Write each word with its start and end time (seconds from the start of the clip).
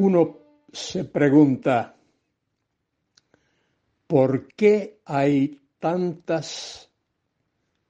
Uno 0.00 0.38
se 0.72 1.06
pregunta, 1.06 1.96
¿por 4.06 4.46
qué 4.54 5.00
hay 5.04 5.60
tantas 5.80 6.88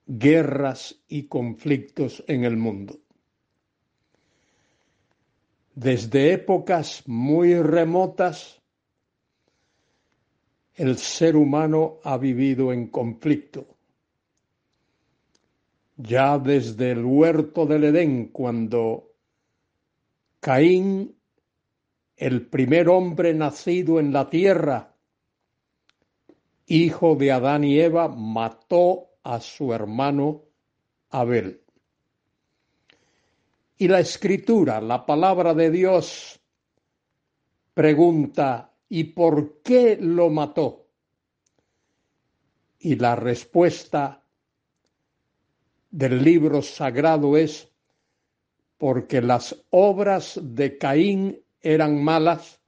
guerras 0.07 0.98
y 1.07 1.25
conflictos 1.25 2.25
en 2.26 2.44
el 2.44 2.57
mundo? 2.57 2.98
Desde 5.75 6.32
épocas 6.32 7.03
muy 7.07 7.61
remotas, 7.61 8.59
el 10.76 10.96
ser 10.96 11.36
humano 11.36 11.98
ha 12.04 12.17
vivido 12.17 12.72
en 12.72 12.86
conflicto. 12.86 13.67
Ya 15.98 16.39
desde 16.39 16.93
el 16.93 17.04
huerto 17.04 17.67
del 17.67 17.84
Edén, 17.84 18.29
cuando 18.29 19.12
Caín, 20.40 21.18
el 22.18 22.49
primer 22.49 22.89
hombre 22.89 23.32
nacido 23.32 24.00
en 24.00 24.13
la 24.13 24.29
tierra, 24.29 24.93
hijo 26.67 27.14
de 27.14 27.31
Adán 27.31 27.63
y 27.63 27.79
Eva, 27.79 28.09
mató 28.09 29.11
a 29.22 29.40
su 29.40 29.72
hermano 29.72 30.43
Abel. 31.11 31.62
Y 33.77 33.86
la 33.86 34.00
escritura, 34.00 34.81
la 34.81 35.07
palabra 35.07 35.55
de 35.55 35.70
Dios, 35.70 36.41
pregunta, 37.73 38.75
¿y 38.89 39.05
por 39.05 39.62
qué 39.62 39.97
lo 40.01 40.29
mató? 40.29 40.89
Y 42.81 42.97
la 42.97 43.14
respuesta 43.14 44.25
del 45.89 46.25
libro 46.25 46.62
sagrado 46.62 47.37
es, 47.37 47.69
porque 48.77 49.23
las 49.23 49.64
obras 49.70 50.41
de 50.42 50.77
Caín 50.77 51.45
eran 51.61 52.03
malas 52.03 52.61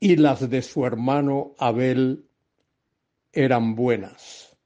y 0.00 0.16
las 0.16 0.48
de 0.48 0.62
su 0.62 0.84
hermano 0.86 1.54
Abel 1.58 2.26
eran 3.32 3.74
buenas. 3.74 4.56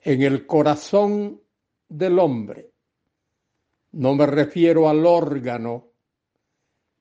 En 0.00 0.22
el 0.22 0.46
corazón 0.46 1.40
del 1.88 2.18
hombre. 2.18 2.70
No 3.92 4.14
me 4.14 4.26
refiero 4.26 4.88
al 4.88 5.04
órgano, 5.04 5.88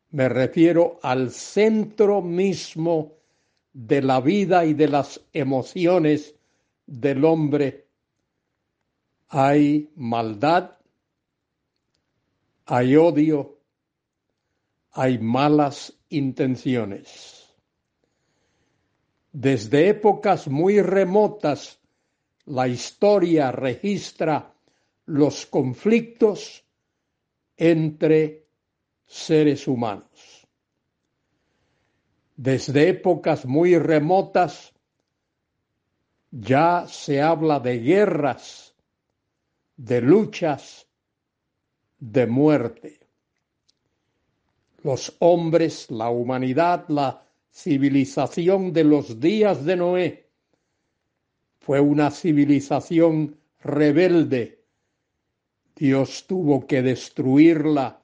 me 0.09 0.27
refiero 0.27 0.99
al 1.01 1.31
centro 1.31 2.21
mismo 2.21 3.13
de 3.71 4.01
la 4.01 4.19
vida 4.19 4.65
y 4.65 4.73
de 4.73 4.89
las 4.89 5.21
emociones 5.31 6.35
del 6.85 7.23
hombre. 7.23 7.87
Hay 9.29 9.89
maldad, 9.95 10.71
hay 12.65 12.95
odio, 12.95 13.59
hay 14.91 15.19
malas 15.19 15.93
intenciones. 16.09 17.55
Desde 19.31 19.89
épocas 19.89 20.47
muy 20.47 20.81
remotas, 20.81 21.79
la 22.45 22.67
historia 22.67 23.51
registra 23.51 24.53
los 25.05 25.45
conflictos 25.45 26.65
entre 27.55 28.47
seres 29.05 29.67
humanos. 29.67 30.47
Desde 32.35 32.89
épocas 32.89 33.45
muy 33.45 33.77
remotas 33.77 34.73
ya 36.31 36.87
se 36.87 37.21
habla 37.21 37.59
de 37.59 37.79
guerras, 37.79 38.73
de 39.77 40.01
luchas, 40.01 40.87
de 42.01 42.27
muerte. 42.27 42.99
Los 44.83 45.15
hombres, 45.19 45.89
la 45.89 46.09
humanidad, 46.09 46.83
la 46.89 47.23
civilización 47.49 48.73
de 48.73 48.83
los 48.83 49.21
días 49.21 49.63
de 49.63 49.77
Noé 49.77 50.25
fue 51.61 51.79
una 51.79 52.11
civilización 52.11 53.37
rebelde 53.61 54.61
Dios 55.81 56.25
tuvo 56.27 56.67
que 56.67 56.83
destruirla 56.83 58.03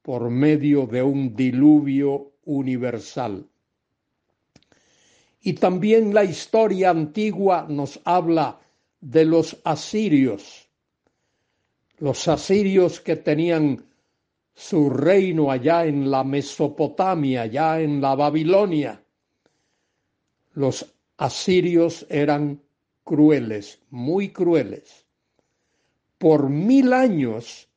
por 0.00 0.30
medio 0.30 0.86
de 0.86 1.02
un 1.02 1.36
diluvio 1.36 2.32
universal. 2.46 3.46
Y 5.42 5.52
también 5.52 6.14
la 6.14 6.24
historia 6.24 6.88
antigua 6.88 7.66
nos 7.68 8.00
habla 8.04 8.58
de 9.02 9.26
los 9.26 9.60
asirios, 9.62 10.65
los 11.98 12.28
asirios 12.28 13.00
que 13.00 13.16
tenían 13.16 13.84
su 14.54 14.90
reino 14.90 15.50
allá 15.50 15.86
en 15.86 16.10
la 16.10 16.24
Mesopotamia, 16.24 17.42
allá 17.42 17.80
en 17.80 18.00
la 18.00 18.14
Babilonia. 18.14 19.02
Los 20.54 20.94
asirios 21.16 22.06
eran 22.08 22.62
crueles, 23.04 23.80
muy 23.90 24.30
crueles 24.30 25.06
por 26.18 26.48
mil 26.48 26.92
años 26.92 27.68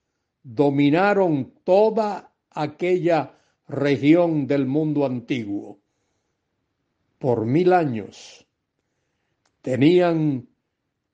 dominaron 0.44 1.54
toda 1.64 2.34
aquella 2.50 3.38
región 3.68 4.48
del 4.48 4.66
mundo 4.66 5.06
antiguo. 5.06 5.80
Por 7.18 7.46
mil 7.46 7.74
años 7.74 8.48
tenían 9.62 10.48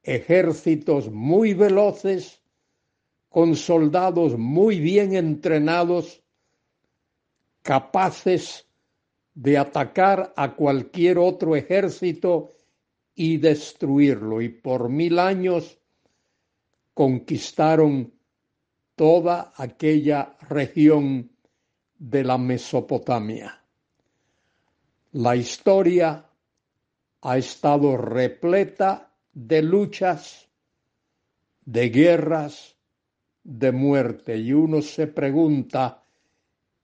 ejércitos 0.04 1.10
muy 1.12 1.54
veloces, 1.56 2.42
con 3.36 3.58
soldados 3.58 4.38
muy 4.38 4.80
bien 4.80 5.14
entrenados, 5.14 6.24
capaces 7.64 8.66
de 9.34 9.58
atacar 9.58 10.32
a 10.38 10.56
cualquier 10.56 11.18
otro 11.18 11.58
ejército 11.58 12.54
y 13.14 13.36
destruirlo. 13.36 14.42
Y 14.42 14.48
por 14.48 14.88
mil 14.88 15.20
años 15.20 15.78
conquistaron 16.94 18.14
toda 18.96 19.52
aquella 19.58 20.38
región 20.48 21.30
de 21.98 22.24
la 22.24 22.38
Mesopotamia. 22.38 23.62
La 25.12 25.36
historia 25.36 26.26
ha 27.20 27.38
estado 27.38 27.98
repleta 27.98 29.12
de 29.34 29.62
luchas, 29.62 30.48
de 31.66 31.90
guerras, 31.90 32.75
de 33.46 33.72
muerte, 33.72 34.36
y 34.38 34.52
uno 34.54 34.82
se 34.82 35.06
pregunta, 35.06 36.04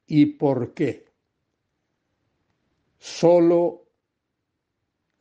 ¿y 0.06 0.28
por 0.28 0.74
qué? 0.76 1.06
Solo 3.00 3.88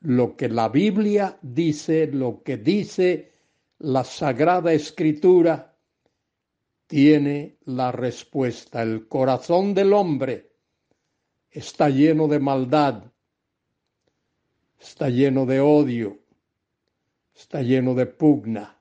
lo 0.00 0.36
que 0.36 0.50
la 0.50 0.68
Biblia 0.68 1.38
dice, 1.40 2.06
lo 2.08 2.42
que 2.42 2.58
dice 2.58 3.32
la 3.78 4.04
Sagrada 4.04 4.74
Escritura 4.74 5.74
tiene 6.86 7.56
la 7.64 7.90
respuesta. 7.90 8.82
El 8.82 9.08
corazón 9.08 9.72
del 9.72 9.94
hombre 9.94 10.52
está 11.50 11.88
lleno 11.88 12.28
de 12.28 12.38
maldad, 12.38 13.04
está 14.78 15.08
lleno 15.08 15.46
de 15.46 15.60
odio, 15.60 16.18
está 17.34 17.62
lleno 17.62 17.94
de 17.94 18.04
pugna. 18.04 18.79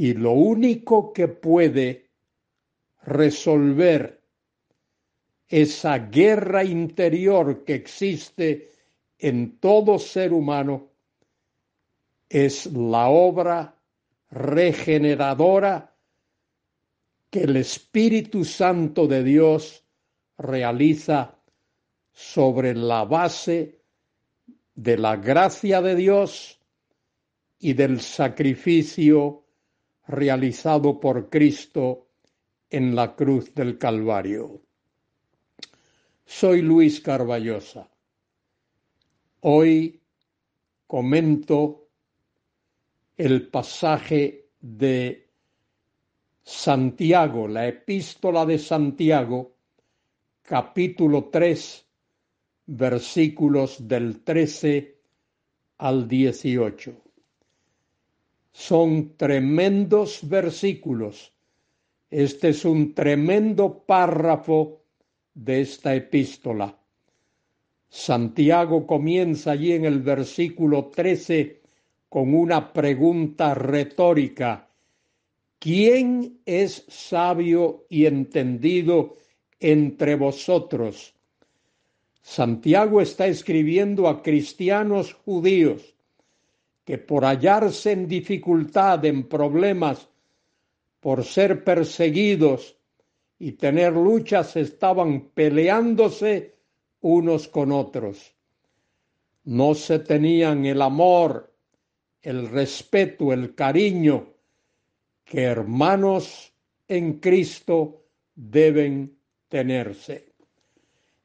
Y 0.00 0.14
lo 0.14 0.32
único 0.32 1.12
que 1.12 1.28
puede 1.28 2.08
resolver 3.02 4.22
esa 5.46 5.98
guerra 5.98 6.64
interior 6.64 7.64
que 7.64 7.74
existe 7.74 8.70
en 9.18 9.58
todo 9.58 9.98
ser 9.98 10.32
humano 10.32 10.88
es 12.30 12.64
la 12.72 13.10
obra 13.10 13.76
regeneradora 14.30 15.94
que 17.28 17.42
el 17.42 17.56
Espíritu 17.58 18.46
Santo 18.46 19.06
de 19.06 19.22
Dios 19.22 19.84
realiza 20.38 21.36
sobre 22.10 22.74
la 22.74 23.04
base 23.04 23.82
de 24.74 24.96
la 24.96 25.16
gracia 25.16 25.82
de 25.82 25.94
Dios 25.94 26.58
y 27.58 27.74
del 27.74 28.00
sacrificio 28.00 29.44
realizado 30.10 31.00
por 31.00 31.30
Cristo 31.30 32.08
en 32.68 32.94
la 32.94 33.14
cruz 33.14 33.54
del 33.54 33.78
Calvario. 33.78 34.60
Soy 36.24 36.62
Luis 36.62 37.00
Carballosa. 37.00 37.88
Hoy 39.40 40.00
comento 40.86 41.88
el 43.16 43.48
pasaje 43.48 44.48
de 44.60 45.28
Santiago, 46.42 47.48
la 47.48 47.68
epístola 47.68 48.44
de 48.46 48.58
Santiago, 48.58 49.54
capítulo 50.42 51.28
3, 51.30 51.86
versículos 52.66 53.86
del 53.86 54.22
13 54.22 54.98
al 55.78 56.06
18. 56.06 57.09
Son 58.52 59.16
tremendos 59.16 60.28
versículos 60.28 61.32
Este 62.10 62.48
es 62.48 62.64
un 62.64 62.92
tremendo 62.92 63.84
párrafo 63.86 64.82
de 65.34 65.60
esta 65.60 65.94
epístola. 65.94 66.76
Santiago 67.88 68.86
comienza 68.86 69.52
allí 69.52 69.72
en 69.72 69.84
el 69.84 70.00
versículo 70.00 70.86
13 70.86 71.60
con 72.08 72.34
una 72.34 72.72
pregunta 72.72 73.54
retórica. 73.54 74.68
¿Quién 75.60 76.40
es 76.44 76.84
sabio 76.88 77.86
y 77.88 78.06
entendido 78.06 79.16
entre 79.60 80.16
vosotros? 80.16 81.14
Santiago 82.22 83.00
está 83.00 83.28
escribiendo 83.28 84.08
a 84.08 84.22
cristianos 84.22 85.14
judíos 85.14 85.94
que 86.90 86.98
por 86.98 87.24
hallarse 87.24 87.92
en 87.92 88.08
dificultad, 88.08 89.04
en 89.04 89.28
problemas, 89.28 90.08
por 90.98 91.22
ser 91.22 91.62
perseguidos 91.62 92.76
y 93.38 93.52
tener 93.52 93.92
luchas, 93.92 94.56
estaban 94.56 95.30
peleándose 95.32 96.56
unos 97.00 97.46
con 97.46 97.70
otros. 97.70 98.34
No 99.44 99.76
se 99.76 100.00
tenían 100.00 100.66
el 100.66 100.82
amor, 100.82 101.54
el 102.22 102.48
respeto, 102.48 103.32
el 103.32 103.54
cariño 103.54 104.26
que 105.24 105.42
hermanos 105.42 106.52
en 106.88 107.20
Cristo 107.20 108.02
deben 108.34 109.16
tenerse. 109.48 110.32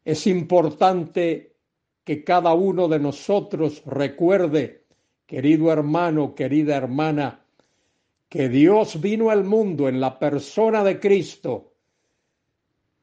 Es 0.03 0.27
importante 0.27 1.55
que 2.03 2.23
cada 2.23 2.53
uno 2.53 2.87
de 2.87 2.99
nosotros 2.99 3.81
recuerde, 3.87 4.84
querido 5.25 5.71
hermano, 5.71 6.35
querida 6.35 6.75
hermana, 6.75 7.41
que 8.29 8.49
Dios 8.49 8.99
vino 9.01 9.29
al 9.29 9.43
mundo 9.43 9.87
en 9.87 9.99
la 9.99 10.19
persona 10.19 10.83
de 10.83 10.99
Cristo 10.99 11.73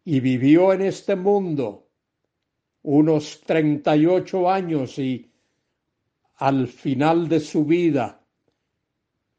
y 0.05 0.21
vivió 0.21 0.73
en 0.73 0.83
este 0.83 1.17
mundo 1.17 1.89
unos 2.83 3.41
38 3.43 4.51
años 4.51 4.99
y 4.99 5.31
al 6.37 6.67
final 6.67 7.29
de 7.29 7.41
su 7.41 7.65
vida 7.65 8.21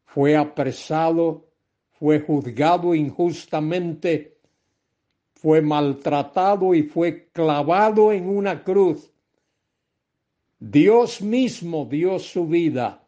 fue 0.06 0.38
apresado, 0.38 1.50
fue 1.92 2.22
juzgado 2.22 2.96
injustamente, 2.96 4.38
fue 5.34 5.62
maltratado 5.62 6.74
y 6.74 6.84
fue 6.84 7.30
clavado 7.32 8.12
en 8.12 8.30
una 8.30 8.64
cruz. 8.64 9.13
Dios 10.66 11.22
mismo 11.22 11.86
dio 11.92 12.18
su 12.20 12.48
vida 12.48 13.06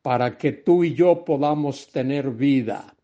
para 0.00 0.38
que 0.38 0.52
tú 0.52 0.82
y 0.84 0.94
yo 0.94 1.22
podamos 1.22 1.88
tener 1.88 2.30
vida. 2.30 2.96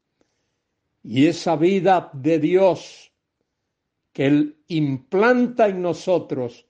Y 1.03 1.27
esa 1.27 1.55
vida 1.55 2.09
de 2.15 2.39
Dios 2.39 3.13
que 4.15 4.25
Él 4.25 4.57
implanta 4.69 5.69
en 5.69 5.83
nosotros, 5.83 6.65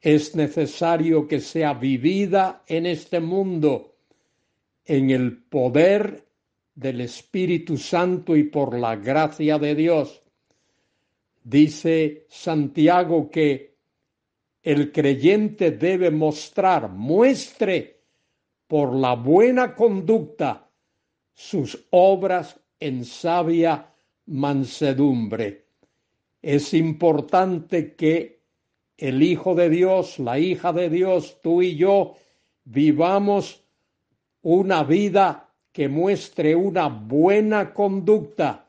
es 0.00 0.36
necesario 0.36 1.26
que 1.26 1.40
sea 1.40 1.74
vivida 1.74 2.62
en 2.68 2.86
este 2.86 3.18
mundo 3.18 3.96
en 4.84 5.10
el 5.10 5.42
poder 5.42 6.24
del 6.72 7.00
Espíritu 7.00 7.76
Santo 7.76 8.36
y 8.36 8.44
por 8.44 8.78
la 8.78 8.94
gracia 8.94 9.58
de 9.58 9.74
Dios. 9.74 10.22
Dice 11.42 12.26
Santiago 12.28 13.28
que 13.28 13.75
el 14.66 14.90
creyente 14.90 15.70
debe 15.70 16.10
mostrar, 16.10 16.90
muestre 16.90 18.00
por 18.66 18.92
la 18.92 19.14
buena 19.14 19.76
conducta 19.76 20.68
sus 21.32 21.86
obras 21.90 22.58
en 22.80 23.04
sabia 23.04 23.92
mansedumbre. 24.26 25.66
Es 26.42 26.74
importante 26.74 27.94
que 27.94 28.40
el 28.98 29.22
Hijo 29.22 29.54
de 29.54 29.70
Dios, 29.70 30.18
la 30.18 30.40
hija 30.40 30.72
de 30.72 30.90
Dios, 30.90 31.38
tú 31.40 31.62
y 31.62 31.76
yo, 31.76 32.14
vivamos 32.64 33.62
una 34.42 34.82
vida 34.82 35.48
que 35.70 35.88
muestre 35.88 36.56
una 36.56 36.88
buena 36.88 37.72
conducta, 37.72 38.66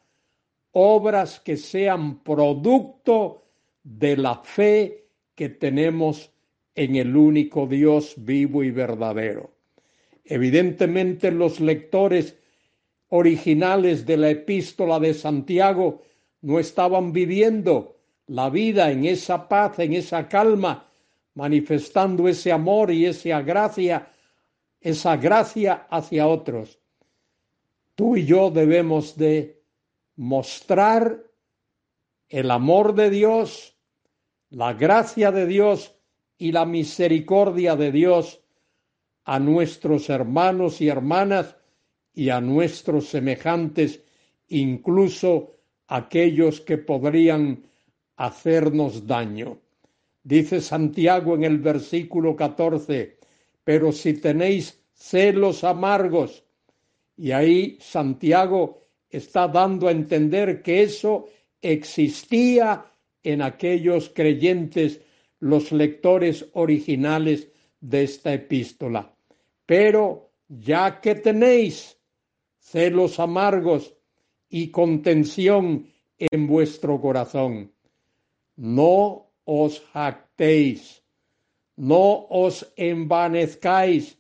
obras 0.74 1.40
que 1.40 1.58
sean 1.58 2.20
producto 2.20 3.46
de 3.82 4.16
la 4.16 4.36
fe 4.36 5.07
que 5.38 5.50
tenemos 5.50 6.32
en 6.74 6.96
el 6.96 7.16
único 7.16 7.68
Dios 7.68 8.16
vivo 8.18 8.64
y 8.64 8.72
verdadero. 8.72 9.52
Evidentemente 10.26 11.32
los 11.32 11.60
lectores 11.60 12.36
originales 13.10 14.06
de 14.08 14.18
la 14.18 14.32
epístola 14.32 15.00
de 15.00 15.14
Santiago 15.14 16.02
no 16.42 16.60
estaban 16.60 17.14
viviendo 17.14 17.98
la 18.26 18.50
vida 18.50 18.92
en 18.92 19.06
esa 19.06 19.48
paz, 19.48 19.78
en 19.78 19.94
esa 19.94 20.28
calma, 20.28 20.90
manifestando 21.36 22.28
ese 22.28 22.52
amor 22.52 22.92
y 22.92 23.06
esa 23.06 23.42
gracia, 23.44 24.10
esa 24.82 25.18
gracia 25.18 25.86
hacia 25.92 26.28
otros. 26.28 26.80
Tú 27.94 28.18
y 28.18 28.26
yo 28.26 28.50
debemos 28.50 29.16
de 29.16 29.62
mostrar 30.16 31.24
el 32.28 32.50
amor 32.50 32.96
de 32.96 33.12
Dios, 33.12 33.77
la 34.50 34.74
gracia 34.74 35.32
de 35.32 35.46
Dios 35.46 35.96
y 36.38 36.52
la 36.52 36.66
misericordia 36.66 37.76
de 37.76 37.92
Dios 37.92 38.42
a 39.26 39.40
nuestros 39.40 40.10
hermanos 40.10 40.80
y 40.80 40.88
hermanas 40.88 41.58
y 42.14 42.30
a 42.30 42.40
nuestros 42.40 43.10
semejantes, 43.10 44.02
incluso 44.48 45.52
aquellos 45.88 46.62
que 46.62 46.78
podrían 46.78 47.64
hacernos 48.16 49.06
daño. 49.06 49.60
Dice 50.24 50.62
Santiago 50.62 51.36
en 51.36 51.44
el 51.44 51.60
versículo 51.60 52.36
14, 52.36 53.18
pero 53.64 53.92
si 53.92 54.14
tenéis 54.14 54.82
celos 54.94 55.64
amargos, 55.64 56.44
y 57.18 57.32
ahí 57.32 57.78
Santiago 57.82 58.84
está 59.10 59.48
dando 59.48 59.88
a 59.88 59.92
entender 59.92 60.62
que 60.62 60.84
eso 60.84 61.28
existía 61.62 62.86
en 63.24 63.42
aquellos 63.42 64.10
creyentes, 64.10 65.02
los 65.40 65.72
lectores 65.72 66.48
originales 66.54 67.50
de 67.82 68.04
esta 68.04 68.34
epístola. 68.34 69.14
Pero 69.66 70.32
ya 70.48 71.02
que 71.02 71.16
tenéis 71.16 71.98
celos 72.60 73.20
amargos 73.20 73.94
y 74.50 74.72
contención 74.72 75.88
en 76.18 76.48
vuestro 76.48 77.00
corazón. 77.00 77.72
No 78.56 79.30
os 79.46 79.82
jactéis, 79.94 81.04
no 81.76 82.28
os 82.30 82.74
envanezcáis, 82.76 84.18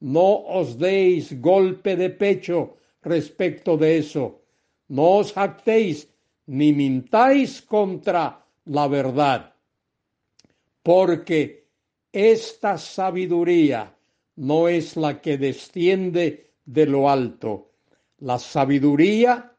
no 0.00 0.44
os 0.46 0.78
deis 0.78 1.40
golpe 1.40 1.96
de 1.96 2.10
pecho 2.10 2.76
respecto 3.02 3.76
de 3.76 3.98
eso. 3.98 4.40
No 4.88 5.18
os 5.18 5.32
jactéis 5.32 6.08
ni 6.46 6.72
mintáis 6.72 7.62
contra 7.62 8.44
la 8.66 8.88
verdad, 8.88 9.54
porque 10.82 11.66
esta 12.12 12.78
sabiduría 12.78 13.94
no 14.36 14.68
es 14.68 14.96
la 14.96 15.20
que 15.20 15.38
desciende 15.38 16.52
de 16.64 16.86
lo 16.86 17.08
alto. 17.08 17.70
La 18.18 18.38
sabiduría 18.38 19.52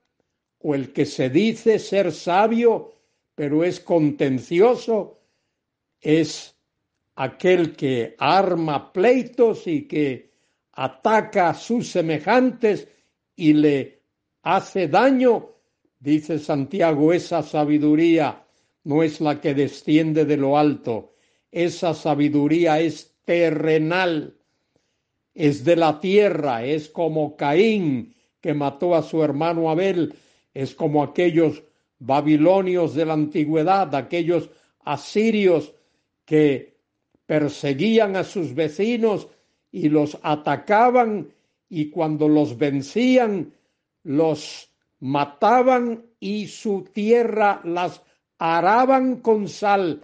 o 0.59 0.75
el 0.75 0.91
que 0.91 1.05
se 1.05 1.29
dice 1.29 1.79
ser 1.79 2.11
sabio, 2.11 2.93
pero 3.35 3.63
es 3.63 3.79
contencioso, 3.79 5.19
es 6.01 6.55
aquel 7.15 7.75
que 7.75 8.15
arma 8.17 8.91
pleitos 8.91 9.67
y 9.67 9.83
que 9.83 10.31
ataca 10.73 11.49
a 11.49 11.53
sus 11.53 11.89
semejantes 11.89 12.87
y 13.35 13.53
le 13.53 14.01
hace 14.43 14.87
daño, 14.87 15.54
dice 16.05 16.37
Santiago, 16.37 17.11
esa 17.11 17.41
sabiduría 17.41 18.45
no 18.83 19.01
es 19.01 19.19
la 19.19 19.41
que 19.41 19.55
desciende 19.55 20.23
de 20.23 20.37
lo 20.37 20.57
alto, 20.57 21.15
esa 21.51 21.95
sabiduría 21.95 22.79
es 22.79 23.15
terrenal, 23.25 24.35
es 25.33 25.65
de 25.65 25.75
la 25.75 25.99
tierra, 25.99 26.63
es 26.63 26.89
como 26.89 27.35
Caín 27.35 28.13
que 28.39 28.53
mató 28.53 28.93
a 28.93 29.01
su 29.01 29.23
hermano 29.23 29.71
Abel, 29.71 30.13
es 30.53 30.75
como 30.75 31.01
aquellos 31.01 31.63
babilonios 31.97 32.93
de 32.93 33.05
la 33.05 33.13
antigüedad, 33.13 33.93
aquellos 33.95 34.51
asirios 34.81 35.73
que 36.23 36.77
perseguían 37.25 38.15
a 38.15 38.23
sus 38.23 38.53
vecinos 38.53 39.27
y 39.71 39.89
los 39.89 40.19
atacaban 40.21 41.33
y 41.67 41.89
cuando 41.89 42.29
los 42.29 42.59
vencían 42.59 43.53
los 44.03 44.69
mataban 45.05 46.03
y 46.19 46.47
su 46.47 46.83
tierra 46.91 47.61
las 47.63 48.01
araban 48.39 49.17
con 49.17 49.47
sal 49.47 50.03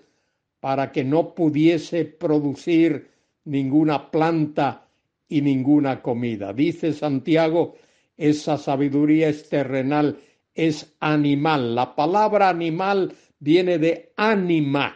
para 0.60 0.92
que 0.92 1.04
no 1.04 1.34
pudiese 1.34 2.06
producir 2.06 3.10
ninguna 3.46 4.12
planta 4.12 4.88
y 5.28 5.42
ninguna 5.42 6.04
comida. 6.04 6.54
Dice 6.54 6.94
Santiago 6.94 7.76
esa 8.16 8.60
sabiduría 8.60 9.30
es 9.30 9.50
terrenal, 9.50 10.20
es 10.54 10.96
animal. 11.00 11.74
La 11.74 11.96
palabra 11.96 12.50
animal 12.50 13.12
viene 13.40 13.80
de 13.80 14.14
ánima, 14.18 14.96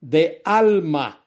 de 0.00 0.42
alma, 0.44 1.26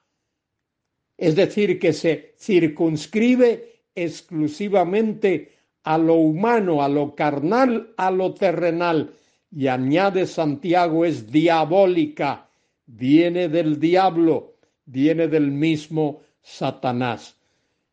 es 1.18 1.36
decir, 1.36 1.78
que 1.78 1.92
se 1.92 2.34
circunscribe 2.38 3.82
exclusivamente 3.94 5.52
a 5.84 5.98
lo 5.98 6.14
humano, 6.14 6.82
a 6.82 6.88
lo 6.88 7.14
carnal, 7.14 7.92
a 7.96 8.10
lo 8.10 8.34
terrenal. 8.34 9.14
Y 9.50 9.68
añade 9.68 10.26
Santiago 10.26 11.04
es 11.04 11.30
diabólica, 11.30 12.48
viene 12.86 13.48
del 13.48 13.78
diablo, 13.78 14.54
viene 14.86 15.28
del 15.28 15.52
mismo 15.52 16.22
Satanás. 16.42 17.36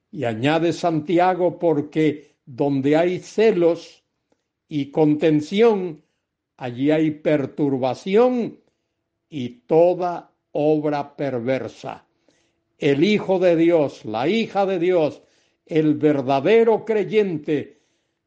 Y 0.09 0.23
añade 0.23 0.73
Santiago 0.73 1.59
porque 1.59 2.35
donde 2.45 2.95
hay 2.95 3.19
celos 3.19 4.03
y 4.67 4.87
contención, 4.87 6.01
allí 6.57 6.91
hay 6.91 7.11
perturbación 7.11 8.57
y 9.29 9.49
toda 9.67 10.31
obra 10.51 11.15
perversa. 11.15 12.05
El 12.77 13.03
Hijo 13.03 13.37
de 13.37 13.55
Dios, 13.55 14.05
la 14.05 14.27
hija 14.27 14.65
de 14.65 14.79
Dios, 14.79 15.21
el 15.65 15.95
verdadero 15.95 16.83
creyente, 16.83 17.80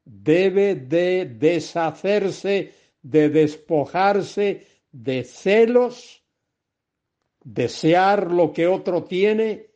debe 0.05 0.75
de 0.75 1.25
deshacerse, 1.27 2.73
de 3.03 3.29
despojarse 3.29 4.67
de 4.93 5.25
celos, 5.25 6.23
desear 7.43 8.31
lo 8.31 8.53
que 8.53 8.67
otro 8.67 9.05
tiene, 9.05 9.71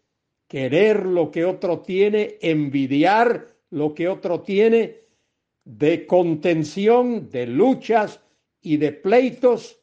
querer 0.46 1.04
lo 1.04 1.30
que 1.30 1.44
otro 1.44 1.80
tiene, 1.80 2.36
envidiar 2.40 3.48
lo 3.70 3.94
que 3.94 4.08
otro 4.08 4.42
tiene, 4.42 5.02
de 5.64 6.06
contención, 6.06 7.28
de 7.30 7.46
luchas 7.46 8.20
y 8.62 8.78
de 8.78 8.92
pleitos, 8.92 9.80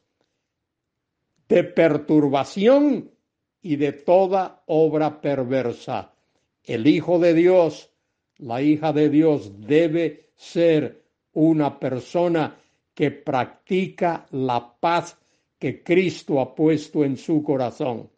de 1.48 1.62
perturbación 1.62 3.12
y 3.60 3.76
de 3.76 3.92
toda 3.92 4.62
obra 4.66 5.20
perversa. 5.20 6.14
El 6.64 6.86
Hijo 6.86 7.18
de 7.18 7.34
Dios, 7.34 7.92
la 8.38 8.62
hija 8.62 8.92
de 8.92 9.10
Dios 9.10 9.60
debe 9.60 10.25
ser 10.36 11.02
una 11.32 11.78
persona 11.78 12.56
que 12.94 13.10
practica 13.10 14.26
la 14.30 14.74
paz 14.80 15.18
que 15.58 15.82
Cristo 15.82 16.40
ha 16.40 16.54
puesto 16.54 17.04
en 17.04 17.16
su 17.16 17.42
corazón. 17.42 18.08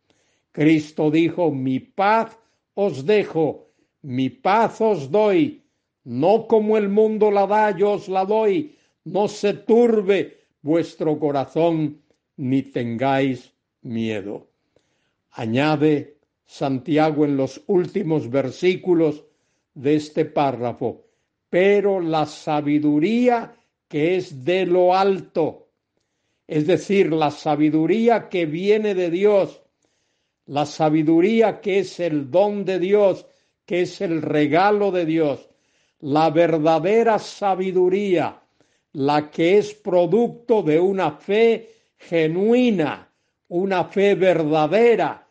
Cristo 0.52 1.10
dijo, 1.10 1.50
mi 1.50 1.80
paz 1.80 2.37
os 2.75 3.04
dejo, 3.04 3.70
mi 4.02 4.30
paz 4.30 4.80
os 4.80 5.10
doy, 5.10 5.62
no 6.04 6.46
como 6.46 6.76
el 6.76 6.88
mundo 6.88 7.30
la 7.30 7.46
da, 7.46 7.76
yo 7.76 7.92
os 7.92 8.08
la 8.08 8.25
doy, 8.25 8.76
no 9.04 9.28
se 9.28 9.54
turbe 9.54 10.38
vuestro 10.62 11.18
corazón, 11.18 12.00
ni 12.37 12.62
tengáis 12.62 13.52
miedo. 13.82 14.48
Añade 15.32 16.18
Santiago 16.44 17.25
en 17.25 17.37
los 17.37 17.62
últimos 17.66 18.30
versículos 18.30 19.25
de 19.75 19.96
este 19.96 20.25
párrafo, 20.25 21.04
pero 21.50 22.00
la 22.00 22.26
sabiduría 22.26 23.54
que 23.88 24.16
es 24.16 24.44
de 24.44 24.66
lo 24.66 24.94
alto, 24.94 25.68
es 26.46 26.66
decir, 26.66 27.12
la 27.12 27.30
sabiduría 27.30 28.28
que 28.28 28.46
viene 28.46 28.94
de 28.94 29.10
Dios, 29.10 29.62
la 30.46 30.66
sabiduría 30.66 31.60
que 31.60 31.80
es 31.80 32.00
el 32.00 32.30
don 32.30 32.64
de 32.64 32.78
Dios, 32.78 33.26
que 33.64 33.82
es 33.82 34.00
el 34.00 34.22
regalo 34.22 34.90
de 34.90 35.04
Dios, 35.04 35.48
la 36.00 36.30
verdadera 36.30 37.18
sabiduría, 37.18 38.40
la 38.92 39.30
que 39.30 39.58
es 39.58 39.74
producto 39.74 40.62
de 40.62 40.80
una 40.80 41.12
fe 41.12 41.70
genuina, 41.98 43.12
una 43.48 43.84
fe 43.84 44.14
verdadera, 44.14 45.28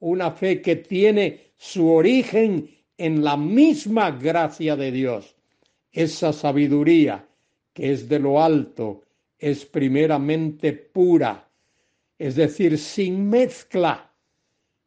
una 0.00 0.30
fe 0.32 0.60
que 0.60 0.76
tiene 0.76 1.52
su 1.56 1.90
origen 1.90 2.68
en 2.96 3.24
la 3.24 3.36
misma 3.36 4.10
gracia 4.10 4.76
de 4.76 4.90
Dios. 4.90 5.37
Esa 5.92 6.32
sabiduría 6.32 7.26
que 7.72 7.92
es 7.92 8.08
de 8.08 8.18
lo 8.18 8.42
alto 8.42 9.02
es 9.38 9.64
primeramente 9.64 10.72
pura, 10.72 11.48
es 12.18 12.34
decir, 12.34 12.76
sin 12.76 13.28
mezcla. 13.28 14.12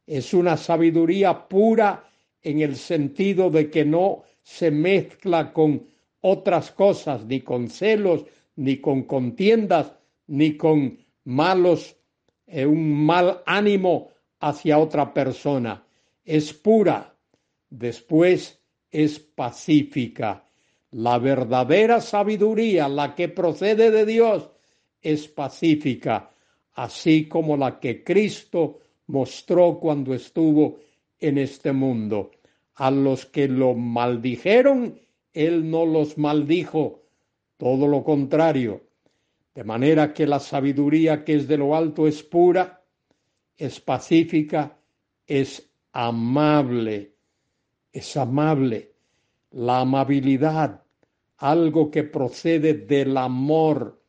Es 0.06 0.34
una 0.34 0.58
sabiduría 0.58 1.48
pura 1.48 2.04
en 2.42 2.60
el 2.62 2.76
sentido 2.76 3.50
de 3.50 3.70
que 3.70 3.86
no 3.86 4.24
se 4.44 4.72
mezcla 4.72 5.54
con 5.54 5.88
otras 6.22 6.72
cosas, 6.72 7.26
ni 7.26 7.42
con 7.42 7.70
celos, 7.70 8.26
ni 8.58 8.78
con 8.78 9.04
contiendas, 9.04 9.94
ni 10.28 10.58
con 10.58 11.00
malos, 11.24 11.96
eh, 12.48 12.66
un 12.66 13.06
mal 13.06 13.42
ánimo 13.46 14.10
hacia 14.40 14.78
otra 14.78 15.14
persona. 15.14 15.84
Es 16.26 16.54
pura. 16.54 17.16
Después 17.70 18.60
es 18.90 19.20
pacífica. 19.20 20.44
La 20.92 21.20
verdadera 21.20 22.02
sabiduría, 22.02 22.90
la 22.90 23.16
que 23.16 23.30
procede 23.30 23.92
de 23.92 24.06
Dios, 24.06 24.50
es 25.02 25.28
pacífica, 25.28 26.32
así 26.74 27.28
como 27.28 27.56
la 27.58 27.80
que 27.80 28.04
Cristo 28.04 28.80
mostró 29.08 29.80
cuando 29.80 30.14
estuvo 30.14 30.80
en 31.20 31.38
este 31.38 31.72
mundo. 31.72 32.32
A 32.76 32.92
los 32.92 33.26
que 33.26 33.48
lo 33.48 33.74
maldijeron, 33.74 35.00
Él 35.34 35.70
no 35.70 35.86
los 35.86 36.18
maldijo, 36.18 37.04
todo 37.58 37.88
lo 37.88 38.04
contrario. 38.04 38.82
De 39.54 39.64
manera 39.64 40.14
que 40.14 40.26
la 40.26 40.40
sabiduría 40.40 41.24
que 41.24 41.36
es 41.36 41.48
de 41.48 41.58
lo 41.58 41.76
alto 41.76 42.08
es 42.08 42.24
pura, 42.24 42.84
es 43.58 43.80
pacífica, 43.80 44.78
es 45.28 45.70
amable, 45.92 47.16
es 47.92 48.18
amable. 48.18 48.91
La 49.52 49.82
amabilidad, 49.82 50.84
algo 51.38 51.92
que 51.92 52.04
procede 52.04 52.74
del 52.74 53.18
amor, 53.18 54.02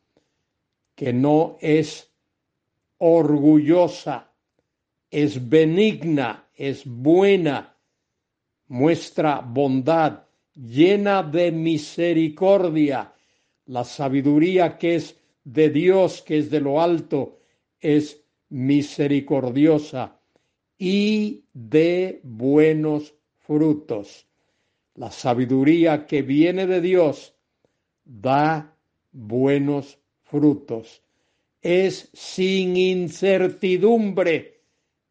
que 0.95 1.11
no 1.11 1.57
es 1.59 2.11
orgullosa, 2.97 4.31
es 5.09 5.49
benigna, 5.49 6.47
es 6.55 6.85
buena, 6.85 7.75
muestra 8.67 9.41
bondad, 9.41 10.23
llena 10.55 11.23
de 11.23 11.51
misericordia. 11.51 13.13
La 13.65 13.83
sabiduría 13.83 14.77
que 14.77 14.95
es 14.95 15.19
de 15.43 15.69
Dios, 15.69 16.21
que 16.21 16.37
es 16.37 16.49
de 16.49 16.61
lo 16.61 16.81
alto, 16.81 17.39
es 17.79 18.23
misericordiosa 18.49 20.19
y 20.77 21.43
de 21.53 22.21
buenos 22.23 23.13
frutos. 23.39 24.25
La 24.95 25.09
sabiduría 25.09 26.05
que 26.05 26.21
viene 26.21 26.67
de 26.67 26.79
Dios 26.79 27.33
da 28.05 28.75
buenos 29.11 29.97
frutos. 30.21 31.01
Es 31.61 32.09
sin 32.13 32.77
incertidumbre 32.77 34.61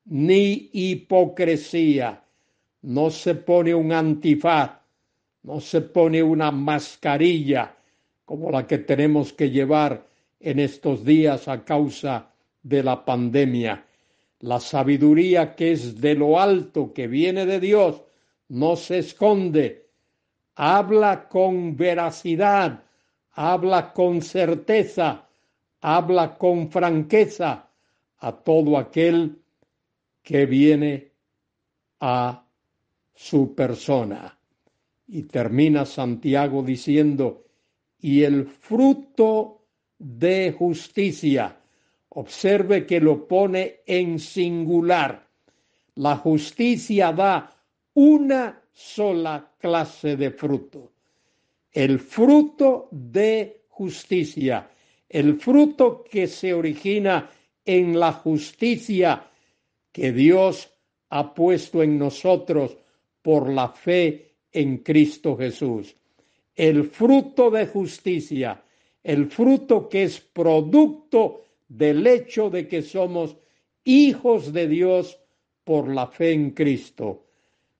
ni 0.04 0.70
hipocresía. 0.72 2.22
No 2.82 3.10
se 3.10 3.34
pone 3.34 3.74
un 3.74 3.92
antifaz, 3.92 4.70
no 5.42 5.60
se 5.60 5.80
pone 5.80 6.22
una 6.22 6.50
mascarilla 6.50 7.76
como 8.24 8.50
la 8.50 8.66
que 8.66 8.78
tenemos 8.78 9.32
que 9.32 9.50
llevar 9.50 10.06
en 10.38 10.58
estos 10.60 11.04
días 11.04 11.48
a 11.48 11.64
causa 11.64 12.30
de 12.62 12.82
la 12.82 13.04
pandemia. 13.04 13.84
La 14.40 14.60
sabiduría 14.60 15.54
que 15.54 15.72
es 15.72 16.00
de 16.00 16.14
lo 16.14 16.40
alto, 16.40 16.92
que 16.92 17.06
viene 17.06 17.46
de 17.46 17.60
Dios, 17.60 18.02
no 18.52 18.76
se 18.76 18.98
esconde. 18.98 19.88
Habla 20.56 21.26
con 21.30 21.74
veracidad, 21.74 22.84
habla 23.32 23.94
con 23.94 24.20
certeza, 24.20 25.26
habla 25.80 26.36
con 26.36 26.70
franqueza 26.70 27.70
a 28.18 28.32
todo 28.32 28.76
aquel 28.76 29.38
que 30.22 30.44
viene 30.44 31.12
a 32.00 32.44
su 33.14 33.54
persona. 33.54 34.38
Y 35.08 35.22
termina 35.22 35.86
Santiago 35.86 36.62
diciendo, 36.62 37.46
y 38.00 38.22
el 38.22 38.46
fruto 38.46 39.62
de 39.98 40.54
justicia. 40.58 41.56
Observe 42.10 42.84
que 42.84 43.00
lo 43.00 43.26
pone 43.26 43.80
en 43.86 44.18
singular. 44.18 45.26
La 45.94 46.16
justicia 46.16 47.12
da 47.12 47.61
una 47.94 48.62
sola 48.72 49.52
clase 49.58 50.16
de 50.16 50.30
fruto. 50.30 50.92
El 51.70 51.98
fruto 51.98 52.88
de 52.90 53.62
justicia. 53.68 54.68
El 55.08 55.38
fruto 55.38 56.04
que 56.04 56.26
se 56.26 56.54
origina 56.54 57.30
en 57.64 57.98
la 57.98 58.12
justicia 58.12 59.26
que 59.92 60.12
Dios 60.12 60.70
ha 61.10 61.34
puesto 61.34 61.82
en 61.82 61.98
nosotros 61.98 62.76
por 63.20 63.50
la 63.50 63.68
fe 63.68 64.32
en 64.50 64.78
Cristo 64.78 65.36
Jesús. 65.36 65.94
el 66.54 66.84
fruto 66.84 67.50
de 67.50 67.66
justicia, 67.66 68.62
el 69.02 69.26
fruto 69.26 69.88
que 69.88 70.04
es 70.04 70.20
producto 70.20 71.42
del 71.68 72.06
hecho 72.06 72.50
de 72.50 72.68
que 72.68 72.82
somos 72.82 73.36
hijos 73.84 74.52
de 74.52 74.68
Dios 74.68 75.18
por 75.64 75.88
la 75.88 76.06
fe 76.06 76.32
en 76.32 76.50
Cristo. 76.50 77.24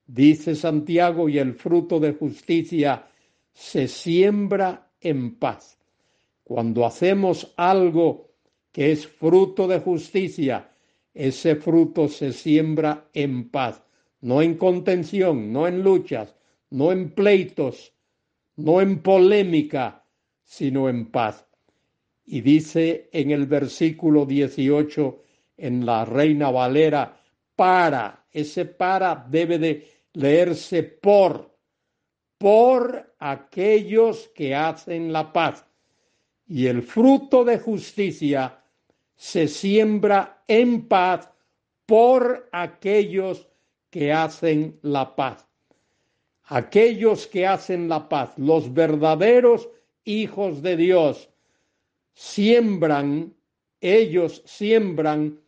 Dice 0.05 0.55
Santiago, 0.55 1.29
y 1.29 1.39
el 1.39 1.53
fruto 1.53 1.99
de 1.99 2.13
justicia 2.13 3.07
se 3.53 3.87
siembra 3.87 4.89
en 4.99 5.35
paz. 5.35 5.77
Cuando 6.43 6.85
hacemos 6.85 7.53
algo 7.55 8.31
que 8.71 8.91
es 8.91 9.07
fruto 9.07 9.67
de 9.67 9.79
justicia, 9.79 10.69
ese 11.13 11.55
fruto 11.55 12.07
se 12.07 12.33
siembra 12.33 13.07
en 13.13 13.49
paz, 13.49 13.81
no 14.21 14.41
en 14.41 14.55
contención, 14.55 15.53
no 15.53 15.67
en 15.67 15.83
luchas, 15.83 16.35
no 16.71 16.91
en 16.91 17.11
pleitos, 17.11 17.93
no 18.55 18.81
en 18.81 19.01
polémica, 19.01 20.03
sino 20.43 20.89
en 20.89 21.11
paz. 21.11 21.45
Y 22.25 22.41
dice 22.41 23.09
en 23.11 23.31
el 23.31 23.45
versículo 23.45 24.25
18 24.25 25.23
en 25.57 25.85
la 25.85 26.03
Reina 26.05 26.49
Valera, 26.49 27.19
para, 27.55 28.25
ese 28.31 28.65
para 28.65 29.27
debe 29.29 29.59
de 29.59 29.92
leerse 30.13 30.83
por, 30.83 31.55
por 32.37 33.15
aquellos 33.19 34.29
que 34.35 34.55
hacen 34.55 35.11
la 35.11 35.33
paz. 35.33 35.65
Y 36.47 36.67
el 36.67 36.83
fruto 36.83 37.43
de 37.43 37.59
justicia 37.59 38.59
se 39.15 39.47
siembra 39.47 40.43
en 40.47 40.87
paz 40.87 41.29
por 41.85 42.49
aquellos 42.51 43.47
que 43.89 44.11
hacen 44.11 44.79
la 44.81 45.15
paz. 45.15 45.47
Aquellos 46.45 47.27
que 47.27 47.47
hacen 47.47 47.87
la 47.87 48.09
paz, 48.09 48.33
los 48.37 48.73
verdaderos 48.73 49.69
hijos 50.03 50.61
de 50.61 50.75
Dios, 50.75 51.29
siembran, 52.13 53.33
ellos 53.79 54.41
siembran 54.45 55.39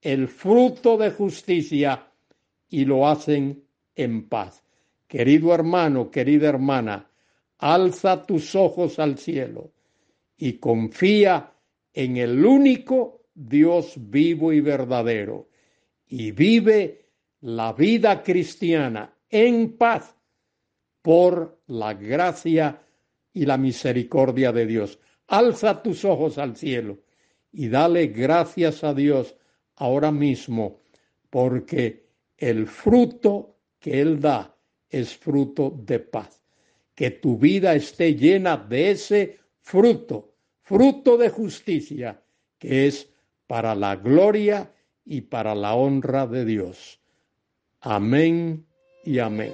el 0.00 0.28
fruto 0.28 0.96
de 0.96 1.10
justicia 1.10 2.06
y 2.68 2.84
lo 2.84 3.08
hacen 3.08 3.63
en 3.94 4.28
paz. 4.28 4.62
Querido 5.06 5.54
hermano, 5.54 6.10
querida 6.10 6.48
hermana, 6.48 7.08
alza 7.58 8.22
tus 8.22 8.54
ojos 8.54 8.98
al 8.98 9.18
cielo 9.18 9.70
y 10.36 10.54
confía 10.54 11.52
en 11.92 12.16
el 12.16 12.44
único 12.44 13.22
Dios 13.34 13.94
vivo 13.96 14.52
y 14.52 14.60
verdadero 14.60 15.48
y 16.06 16.32
vive 16.32 17.06
la 17.40 17.72
vida 17.72 18.22
cristiana 18.22 19.14
en 19.28 19.76
paz 19.76 20.16
por 21.02 21.60
la 21.66 21.94
gracia 21.94 22.80
y 23.32 23.44
la 23.44 23.58
misericordia 23.58 24.52
de 24.52 24.66
Dios. 24.66 24.98
Alza 25.26 25.82
tus 25.82 26.04
ojos 26.04 26.38
al 26.38 26.56
cielo 26.56 26.98
y 27.52 27.68
dale 27.68 28.08
gracias 28.08 28.84
a 28.84 28.94
Dios 28.94 29.36
ahora 29.76 30.10
mismo 30.10 30.80
porque 31.30 32.06
el 32.36 32.66
fruto 32.66 33.53
que 33.84 34.00
Él 34.00 34.18
da 34.18 34.56
es 34.88 35.14
fruto 35.14 35.70
de 35.84 35.98
paz. 35.98 36.42
Que 36.94 37.10
tu 37.10 37.36
vida 37.36 37.74
esté 37.74 38.14
llena 38.14 38.56
de 38.56 38.92
ese 38.92 39.40
fruto, 39.60 40.32
fruto 40.62 41.18
de 41.18 41.28
justicia, 41.28 42.22
que 42.58 42.86
es 42.86 43.10
para 43.46 43.74
la 43.74 43.96
gloria 43.96 44.72
y 45.04 45.20
para 45.20 45.54
la 45.54 45.74
honra 45.74 46.26
de 46.26 46.46
Dios. 46.46 46.98
Amén 47.82 48.64
y 49.04 49.18
amén. 49.18 49.52